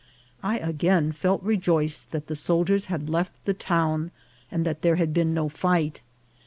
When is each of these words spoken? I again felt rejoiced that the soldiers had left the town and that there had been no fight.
I 0.41 0.57
again 0.57 1.11
felt 1.11 1.43
rejoiced 1.43 2.09
that 2.09 2.25
the 2.25 2.35
soldiers 2.35 2.85
had 2.85 3.07
left 3.07 3.43
the 3.43 3.53
town 3.53 4.09
and 4.49 4.65
that 4.65 4.81
there 4.81 4.95
had 4.95 5.13
been 5.13 5.31
no 5.31 5.47
fight. 5.47 6.01